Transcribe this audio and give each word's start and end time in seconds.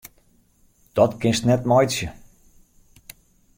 Dat 0.95 1.11
kinst 1.21 1.45
net 1.49 1.63
meitsje! 1.69 2.07